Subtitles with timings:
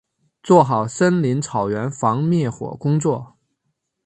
[0.41, 3.37] 做好森林草原防灭火工作